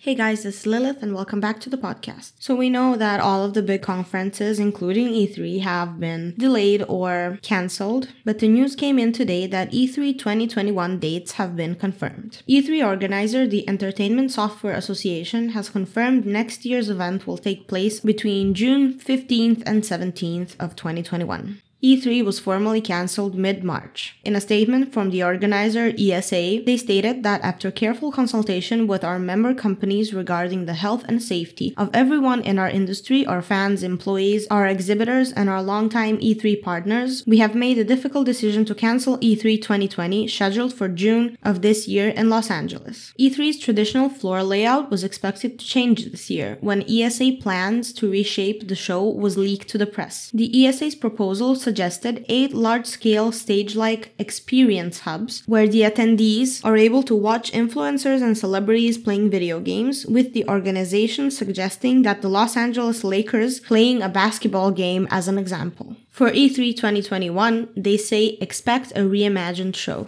Hey 0.00 0.14
guys, 0.14 0.44
this 0.44 0.60
is 0.60 0.66
Lilith 0.66 1.02
and 1.02 1.12
welcome 1.12 1.40
back 1.40 1.58
to 1.58 1.68
the 1.68 1.76
podcast. 1.76 2.30
So 2.38 2.54
we 2.54 2.70
know 2.70 2.94
that 2.94 3.18
all 3.18 3.42
of 3.42 3.54
the 3.54 3.62
big 3.62 3.82
conferences, 3.82 4.60
including 4.60 5.08
E3, 5.08 5.60
have 5.62 5.98
been 5.98 6.34
delayed 6.38 6.84
or 6.86 7.40
cancelled, 7.42 8.12
but 8.24 8.38
the 8.38 8.46
news 8.46 8.76
came 8.76 9.00
in 9.00 9.12
today 9.12 9.48
that 9.48 9.72
E3 9.72 10.16
2021 10.16 11.00
dates 11.00 11.32
have 11.32 11.56
been 11.56 11.74
confirmed. 11.74 12.44
E3 12.48 12.86
organizer, 12.86 13.44
the 13.48 13.68
Entertainment 13.68 14.30
Software 14.30 14.74
Association, 14.74 15.48
has 15.48 15.68
confirmed 15.68 16.24
next 16.24 16.64
year's 16.64 16.88
event 16.88 17.26
will 17.26 17.36
take 17.36 17.66
place 17.66 17.98
between 17.98 18.54
June 18.54 18.94
15th 19.00 19.64
and 19.66 19.82
17th 19.82 20.54
of 20.60 20.76
2021. 20.76 21.60
E3 21.80 22.24
was 22.24 22.40
formally 22.40 22.80
cancelled 22.80 23.36
mid 23.36 23.62
March. 23.62 24.16
In 24.24 24.34
a 24.34 24.40
statement 24.40 24.92
from 24.92 25.10
the 25.10 25.22
organizer 25.22 25.92
ESA, 25.96 26.62
they 26.66 26.76
stated 26.76 27.22
that 27.22 27.40
after 27.42 27.70
careful 27.70 28.10
consultation 28.10 28.88
with 28.88 29.04
our 29.04 29.20
member 29.20 29.54
companies 29.54 30.12
regarding 30.12 30.66
the 30.66 30.74
health 30.74 31.04
and 31.06 31.22
safety 31.22 31.74
of 31.76 31.88
everyone 31.94 32.42
in 32.42 32.58
our 32.58 32.68
industry, 32.68 33.24
our 33.24 33.40
fans, 33.40 33.84
employees, 33.84 34.48
our 34.50 34.66
exhibitors, 34.66 35.30
and 35.30 35.48
our 35.48 35.62
longtime 35.62 36.18
E3 36.18 36.60
partners, 36.60 37.22
we 37.28 37.38
have 37.38 37.54
made 37.54 37.78
a 37.78 37.84
difficult 37.84 38.26
decision 38.26 38.64
to 38.64 38.74
cancel 38.74 39.16
E3 39.18 39.62
2020, 39.62 40.26
scheduled 40.26 40.74
for 40.74 40.88
June 40.88 41.38
of 41.44 41.62
this 41.62 41.86
year 41.86 42.08
in 42.08 42.28
Los 42.28 42.50
Angeles. 42.50 43.14
E3's 43.20 43.56
traditional 43.56 44.08
floor 44.08 44.42
layout 44.42 44.90
was 44.90 45.04
expected 45.04 45.60
to 45.60 45.64
change 45.64 46.06
this 46.06 46.28
year 46.28 46.58
when 46.60 46.82
ESA 46.90 47.34
plans 47.40 47.92
to 47.92 48.10
reshape 48.10 48.66
the 48.66 48.74
show 48.74 49.08
was 49.08 49.38
leaked 49.38 49.68
to 49.68 49.78
the 49.78 49.86
press. 49.86 50.32
The 50.34 50.66
ESA's 50.66 50.96
proposal 50.96 51.54
suggested 51.68 52.24
eight 52.30 52.54
large 52.54 52.86
scale 52.86 53.30
stage 53.30 53.76
like 53.76 54.14
experience 54.18 55.00
hubs 55.00 55.42
where 55.44 55.68
the 55.68 55.82
attendees 55.82 56.64
are 56.64 56.78
able 56.78 57.02
to 57.02 57.14
watch 57.14 57.52
influencers 57.52 58.22
and 58.22 58.38
celebrities 58.38 58.96
playing 58.96 59.28
video 59.28 59.60
games, 59.60 60.06
with 60.06 60.32
the 60.32 60.48
organization 60.48 61.30
suggesting 61.30 61.96
that 62.06 62.22
the 62.22 62.32
Los 62.38 62.56
Angeles 62.56 63.04
Lakers 63.04 63.60
playing 63.60 64.00
a 64.00 64.08
basketball 64.08 64.70
game 64.70 65.06
as 65.10 65.28
an 65.28 65.36
example. 65.36 65.88
For 66.18 66.30
E3 66.30 66.74
2021, 66.74 67.68
they 67.76 67.98
say 67.98 68.38
expect 68.40 68.92
a 68.92 69.02
reimagined 69.14 69.76
show. 69.76 70.06